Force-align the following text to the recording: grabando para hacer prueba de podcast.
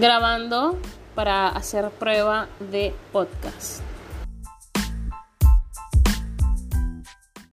grabando 0.00 0.78
para 1.14 1.48
hacer 1.48 1.90
prueba 1.90 2.48
de 2.60 2.94
podcast. 3.12 3.95